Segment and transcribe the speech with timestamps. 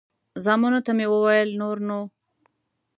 [0.43, 1.99] زامنو ته مې وویل نور نو.